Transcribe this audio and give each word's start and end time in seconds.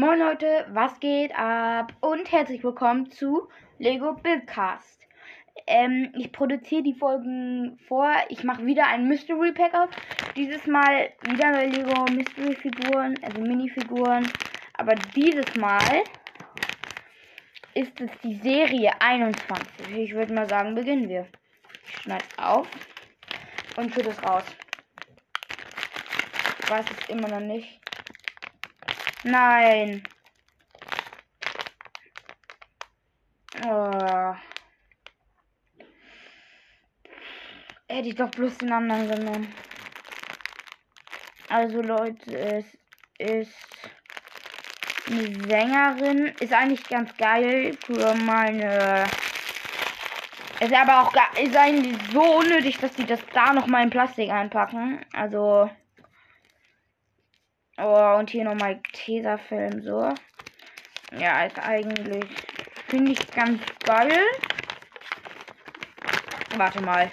Moin 0.00 0.20
Leute, 0.20 0.64
was 0.70 1.00
geht 1.00 1.36
ab? 1.36 1.92
Und 1.98 2.30
herzlich 2.30 2.62
willkommen 2.62 3.10
zu 3.10 3.48
Lego 3.80 4.12
Buildcast. 4.12 5.00
Ähm, 5.66 6.12
ich 6.16 6.30
produziere 6.30 6.84
die 6.84 6.94
Folgen 6.94 7.80
vor. 7.88 8.08
Ich 8.28 8.44
mache 8.44 8.64
wieder 8.64 8.86
ein 8.86 9.08
Mystery 9.08 9.50
Pack 9.50 9.74
auf. 9.74 9.90
Dieses 10.36 10.68
Mal 10.68 11.10
wieder 11.22 11.66
Lego 11.66 12.04
Mystery 12.12 12.54
Figuren, 12.54 13.16
also 13.24 13.40
Minifiguren. 13.40 14.30
Aber 14.74 14.94
dieses 15.16 15.56
Mal 15.56 16.04
ist 17.74 18.00
es 18.00 18.12
die 18.22 18.36
Serie 18.36 18.92
21. 19.00 19.96
Ich 19.96 20.14
würde 20.14 20.32
mal 20.32 20.48
sagen, 20.48 20.76
beginnen 20.76 21.08
wir. 21.08 21.26
Ich 21.84 21.96
schneide 21.96 22.24
auf 22.36 22.68
und 23.76 23.92
tue 23.92 24.08
es 24.08 24.22
raus. 24.22 24.44
Ich 26.62 26.70
weiß 26.70 26.84
es 26.88 27.08
immer 27.08 27.26
noch 27.26 27.40
nicht. 27.40 27.80
Nein. 29.24 30.02
Oh. 33.66 34.34
Hätte 37.88 38.08
ich 38.08 38.14
doch 38.14 38.30
bloß 38.30 38.58
den 38.58 38.72
anderen 38.72 39.08
genommen. 39.08 39.54
Also 41.48 41.80
Leute, 41.80 42.38
es 42.38 42.66
ist 43.18 43.90
eine 45.08 45.24
Sängerin. 45.48 46.26
Ist 46.38 46.52
eigentlich 46.52 46.84
ganz 46.84 47.16
geil 47.16 47.76
für 47.84 48.14
meine. 48.14 49.04
Ist 50.60 50.74
aber 50.74 51.02
auch 51.02 51.12
ist 51.40 51.56
eigentlich 51.56 51.96
so 52.12 52.22
unnötig, 52.22 52.78
dass 52.78 52.94
sie 52.94 53.06
das 53.06 53.20
da 53.32 53.52
noch 53.52 53.66
mal 53.66 53.82
in 53.82 53.90
Plastik 53.90 54.30
einpacken. 54.30 55.04
Also. 55.12 55.70
Oh, 57.80 58.16
und 58.18 58.28
hier 58.30 58.42
nochmal 58.42 58.80
Tesafilm 58.92 59.82
so. 59.82 60.12
Ja, 61.16 61.44
ist 61.44 61.58
eigentlich. 61.60 62.24
Finde 62.88 63.12
ich 63.12 63.30
ganz 63.30 63.62
geil. 63.84 64.20
Warte 66.56 66.82
mal. 66.82 67.08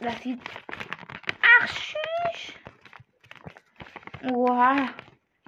Das 0.00 0.20
sieht. 0.22 0.40
Ach, 1.40 1.68
tschüss. 1.68 2.54
Oha. 4.32 4.88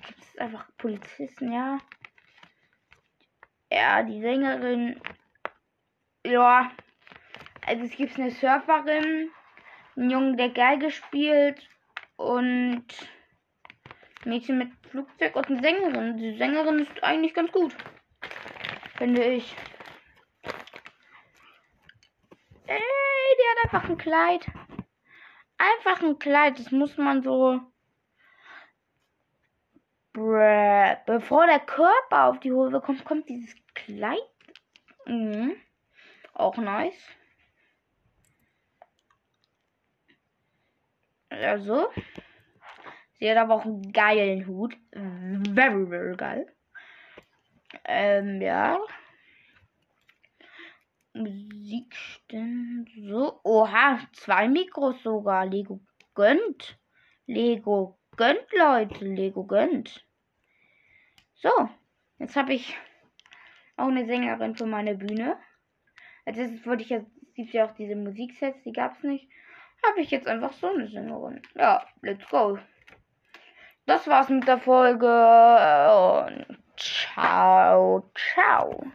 Gibt 0.07 0.23
es 0.23 0.39
einfach 0.39 0.65
Polizisten, 0.79 1.53
ja? 1.53 1.79
Ja, 3.73 4.05
die 4.05 4.21
Sängerin. 4.21 5.01
Ja. 6.25 6.71
Also 7.67 7.83
es 7.83 7.97
gibt 7.97 8.21
eine 8.21 8.31
Surferin, 8.31 9.31
einen 9.97 10.11
Jungen, 10.11 10.37
der 10.37 10.51
Geige 10.51 10.93
spielt 10.93 11.69
und 12.15 12.87
Mädchen 14.27 14.59
mit 14.59 14.73
Flugzeug 14.91 15.37
und 15.37 15.47
eine 15.47 15.61
Sängerin. 15.61 16.17
Die 16.19 16.37
Sängerin 16.37 16.81
ist 16.81 17.03
eigentlich 17.03 17.33
ganz 17.33 17.53
gut. 17.53 17.75
Finde 18.97 19.25
ich. 19.25 19.55
Ey, 22.67 22.79
die 22.79 23.49
hat 23.51 23.65
einfach 23.65 23.89
ein 23.89 23.99
Kleid. 23.99 24.47
Einfach 25.59 26.03
ein 26.03 26.19
Kleid. 26.19 26.59
Das 26.59 26.71
muss 26.73 26.97
man 26.97 27.23
so. 27.23 27.61
Bevor 30.13 31.47
der 31.47 31.61
Körper 31.61 32.25
auf 32.25 32.41
die 32.41 32.53
Hose 32.53 32.81
kommt, 32.81 33.05
kommt 33.05 33.29
dieses 33.29 33.55
Kleid. 33.75 34.19
Mhm. 35.05 35.57
Auch 36.33 36.57
nice. 36.57 36.99
Also. 41.29 41.91
Sie 43.19 43.31
hat 43.31 43.39
aber 43.39 43.55
auch 43.55 43.65
einen 43.65 43.93
geilen 43.93 44.47
Hut. 44.47 44.77
Very, 44.93 45.87
very 45.87 46.17
geil. 46.17 46.47
Ähm, 47.85 48.41
ja. 48.43 48.79
Musikstimmen. 51.15 52.87
So. 53.09 53.41
Oha, 53.43 54.01
zwei 54.13 54.49
Mikros 54.49 55.03
sogar. 55.03 55.47
Lego 55.47 55.81
gönnt. 56.15 56.79
Lego 57.27 57.99
gönnt, 58.17 58.47
Leute. 58.53 59.05
Lego 59.05 59.45
gönnt. 59.45 60.05
So. 61.35 61.51
Jetzt 62.19 62.37
habe 62.37 62.53
ich 62.53 62.77
auch 63.77 63.89
eine 63.89 64.07
Sängerin 64.07 64.57
für 64.57 64.67
meine 64.67 64.95
Bühne. 64.95 65.39
Als 66.27 66.39
erstes 66.39 66.67
wollte 66.67 66.83
ich 66.83 66.91
jetzt, 66.91 67.11
gibt 67.35 67.53
ja 67.53 67.67
auch 67.67 67.75
diese 67.75 67.95
Musiksets, 67.95 68.63
die 68.63 68.73
gab 68.73 68.97
es 68.97 69.03
nicht. 69.03 69.29
Habe 69.87 70.01
ich 70.01 70.11
jetzt 70.11 70.27
einfach 70.27 70.53
so 70.55 70.69
eine 70.69 70.89
Sängerin. 70.89 71.43
Ja, 71.55 71.87
let's 72.03 72.27
go 72.29 72.59
das 73.87 74.07
war's 74.09 74.29
mit 74.29 74.47
der 74.47 74.59
Folge 74.59 75.07
und 75.07 76.59
ciao, 76.77 78.03
ciao. 78.15 78.87